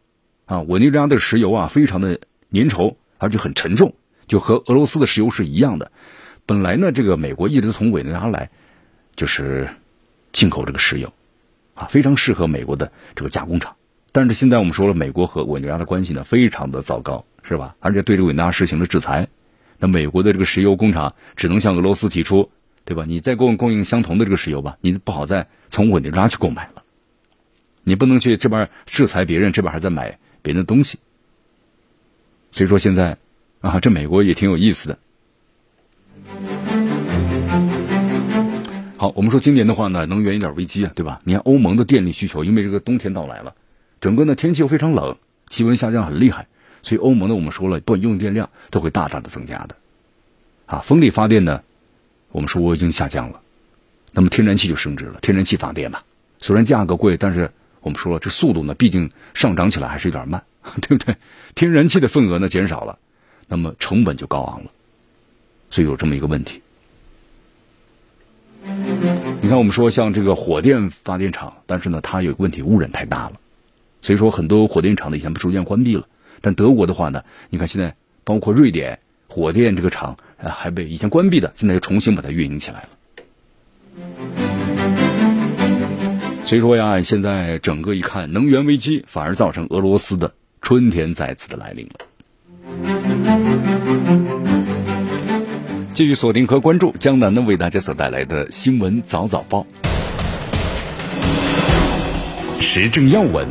[0.52, 2.20] 啊，委内瑞拉的石油啊非常的
[2.52, 3.94] 粘稠，而且很沉重，
[4.28, 5.94] 就和俄罗斯的石油是一样的。
[6.46, 8.50] 本来呢，这个美国一直从委内瑞拉来
[9.16, 9.70] 就是
[10.34, 11.14] 进口这个石油
[11.74, 13.78] 啊，非常适合美国的这个加工厂。
[14.12, 17.78] 但是现在我们说了，美国和委内瑞拉的关系呢非常的糟糕，是吧？
[17.80, 19.30] 而且对这个委内瑞拉实行了制裁，
[19.80, 22.52] 那美国的这个石油工厂只能向俄罗斯提出，
[22.84, 23.06] 对吧？
[23.08, 26.84] 你再供供应相同的这个石油吧，你不好再从委内瑞拉去购买了，
[27.86, 31.00] 你不能去这边制裁别人，这边还在买别人的东西。
[32.52, 33.18] 所以说现在
[33.62, 34.98] 啊，这美国也挺有意思的。
[38.98, 41.22] 好，我们说今年的话呢，能源有点危机啊，对吧？
[41.24, 43.56] 你看欧盟的电力需求，因为这个冬天到来了。
[44.00, 45.18] 整个呢天气又非常冷，
[45.50, 46.48] 气温下降很厉害，
[46.84, 49.76] 所以欧盟呢我们说了，不管用电量都会大大的增加的，
[50.66, 51.64] 啊，风力发电呢，
[52.32, 53.42] 我们说我已经下降了，
[54.12, 56.00] 那么天然气就升值了，天然气发电嘛，
[56.39, 60.43] 虽然价格贵，但是我们说这速度呢，毕竟上涨起来还是有点慢，
[60.82, 61.15] 对不对？
[61.55, 62.97] 天然气的份额呢减少了，
[63.47, 64.71] 那么成本就高昂了，
[65.69, 66.61] 所以有这么一个问题。
[69.41, 73.34] 你看，我们说像这个火电发电厂，但是呢，它有个问题，污染太大了，
[74.03, 76.07] 所以说很多火电厂呢以前不逐渐关闭了。
[76.41, 82.89] 但德国的话呢，你看现在包括瑞典火电这个厂，呃，还被以前关闭的，现在又重新把它运营起来了。
[86.52, 91.93] 所以说呀，现在整个一看，能源危机反而造成俄罗斯的春天再次的来临了。
[95.93, 99.66] 继续锁定和关注江南呢为大家所带来的新闻早早报，
[102.60, 103.47] 时政要闻，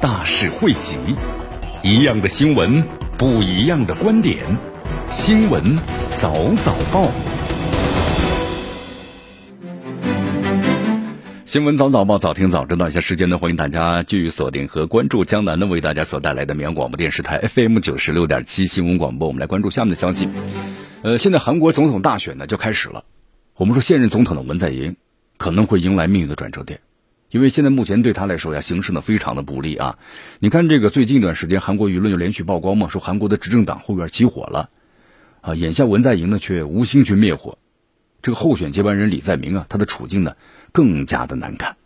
[0.00, 0.98] 大事汇集，
[1.82, 2.84] 一样的新闻，
[3.18, 4.38] 不一样的观点，
[5.10, 5.76] 新闻
[6.16, 7.08] 早早报。
[11.50, 12.86] 新闻早早报，早听早知道。
[12.86, 19.26] 一下时间呢，欢迎大家继续锁定和关注江南呢为大家所带来的绵阳广播电视台 FM 九十六点七新闻广播。
[19.26, 20.28] 我们来关注下面的消息。
[21.02, 23.02] 呃，现在韩国总统大选呢就开始了。
[23.56, 24.94] 我们说现任总统的文在寅
[25.38, 26.78] 可能会迎来命运的转折点，
[27.30, 29.98] 因为现在目前对他来说呀，形势呢非常的不利啊。
[30.38, 34.70] 你看这个最近一段时间，韩国舆论就连续曝光嘛，说韩国的执政党后院起火了
[35.40, 35.56] 啊。
[35.56, 37.58] 眼下文在寅呢却无心去灭火，
[38.22, 40.36] 这个候选接班人李在明啊，他的处境呢。
[40.72, 41.76] 更加的难看。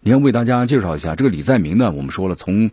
[0.00, 1.92] 你要为大家介绍一下这个李在明呢？
[1.92, 2.70] 我们说了，从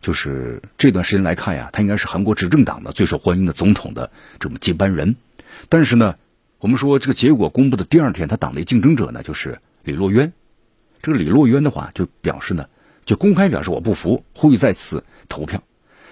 [0.00, 5.16] 就是这段时间来看呀，他应该是韩国执政党的最受欢迎的总统的这么接班人。
[5.68, 6.14] 但是呢，
[6.60, 10.32] 我们说这个结果公布的第二天，他党内竞争者呢就是李洛渊。
[11.02, 12.68] 这个李洛渊的话就表示呢，
[13.04, 15.62] 就公开表示我不服，呼吁再次投票。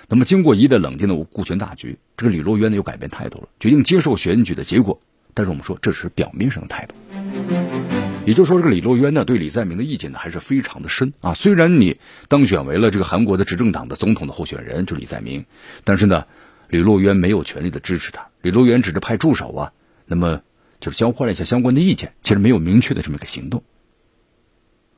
[0.08, 5.00] 那么经过一的冷静的顾全大局，这个李洛渊呢又改变态度了，决定接受选举的结果。
[5.32, 7.95] 但是我们说这只是表面上的态度。
[8.26, 11.32] 也就是说，这个李洛渊呢，对李在明的意见呢，还是非常的深啊。
[11.32, 11.98] 虽然你
[12.28, 15.46] 当选为了这个韩国的执政党的总统的候选人，就李在明，
[15.84, 16.26] 但是呢，
[16.68, 18.26] 李洛渊没有权利的支持他。
[18.42, 19.72] 李洛渊只是派助手啊，
[20.06, 20.42] 那么
[20.80, 23.62] 就是交换了一下相关的意见，其实没有明确的这么一个行动。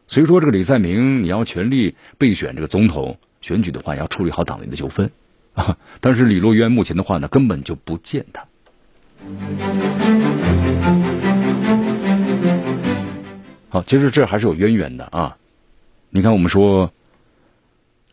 [0.07, 5.11] 所以说，这个李在明，你要全力备选这个总统选举的话，要处理好党内的纠纷
[5.53, 5.77] 啊。
[6.01, 8.47] 但是李洛渊目前的话呢，根本就不见他。
[13.71, 15.37] 好，其实这还是有渊源的啊！
[16.09, 16.91] 你看，我们说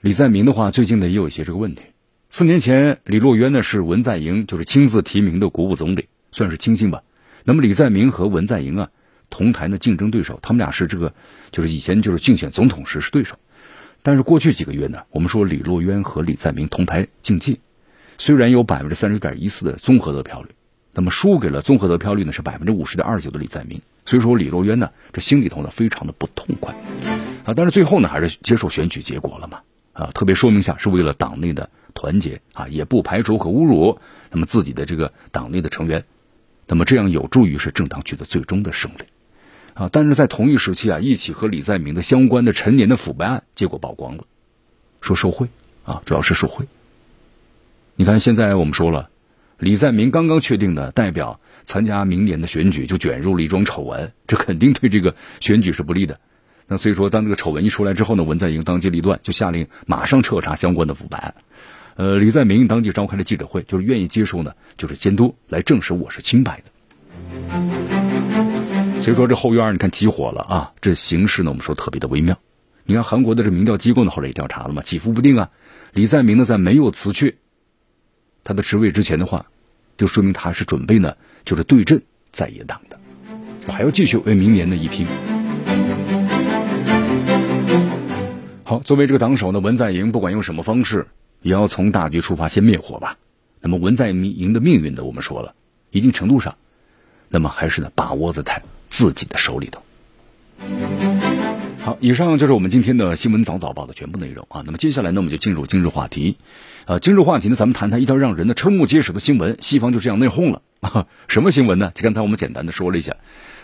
[0.01, 1.81] 李在明的话，最近呢也有一些这个问题。
[2.27, 7.03] 四年前，李洛渊呢是文在寅就是亲自提名的国务总理，算是亲信吧。
[7.45, 8.89] 那么李在明和文在寅啊
[9.29, 11.13] 同台的竞争对手，他们俩是这个
[11.51, 13.37] 就是以前就是竞选总统时是对手。
[14.03, 17.61] 但是过去几个月呢，我们说李洛渊和李在明同台竞技，
[18.17, 20.49] 虽然有百分之三十点一四的综合得票率，
[20.95, 23.81] 那么输给了综合得票率呢是百分之五十点二九的李在明。
[24.07, 26.75] 所以说李洛渊呢，这心里头呢非常的不痛快，
[27.43, 29.61] 啊，但是最后呢还是接受选举结果了嘛，
[29.93, 33.97] 啊，特别说明一下是为了党内的团结啊，也不排除和侮辱
[34.29, 36.05] 那么自己的这个党内的成员，
[36.67, 39.05] 那么这样有助于是政党取得最终的胜利，
[39.73, 44.23] 啊，但是在同一时期啊，一起和李在明的相关的陈年的腐败案结果曝光了，
[45.01, 45.47] 说受贿
[45.83, 46.67] 啊，主要是受贿，
[47.95, 49.09] 你看现在我们说了，
[49.57, 51.39] 李在明刚刚确定的代表。
[51.67, 56.19] 参加明年的选举就卷入了一桩丑闻，这肯定对这个选举是不利的。
[56.67, 61.33] 那所以说，当这个丑闻一出来之后呢，文在寅当机立断，就下令马上彻查相关的腐败案。
[61.95, 66.65] 呃，李在明当即召开了记者会，就是愿意接受呢，就是监督来证实我是清白的。
[69.01, 72.37] 所以说这后院你看起火了啊，这形势呢我们说特别的微妙。
[72.83, 75.49] 你看韩国的这民调机构呢后来也调查了嘛，起伏不定啊。
[75.93, 77.39] 李在明呢在没有辞去
[78.45, 79.47] 他的职位之前的话，
[79.97, 81.15] 就说明他是准备呢。
[81.43, 82.97] 就是对阵在野党的，
[83.71, 85.05] 还要继续为明年的一拼。
[88.63, 91.05] 好，作为这个党首呢，文在寅不管用什么方式，
[91.43, 93.17] 也要从大局出发，先灭火吧。
[93.61, 95.53] 那么文在寅的命运呢，我们说了，
[95.91, 96.55] 一定程度上，
[97.29, 99.83] 那么还是呢，把握在他自己的手里头。
[101.79, 104.63] 好，以上就是我们今天的新闻早早报的全部内容啊。
[104.65, 106.37] 那么接下来呢，我们就进入今日话题。
[106.87, 111.07] 呃，今日话题呢，咱们谈谈一条让人呢瞠目结舌的新闻：西方就这样内讧了啊！
[111.27, 111.91] 什么新闻呢？
[111.95, 113.15] 就刚才我们简单的说了一下，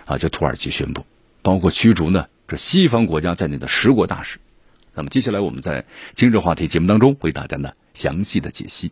[0.05, 1.05] 啊，就土耳其宣布，
[1.43, 4.39] 包括驱逐呢这西方国家在内的十国大使。
[4.95, 8.91] 那么接下来我们在今日话题节目当中为大家呢详细的解析。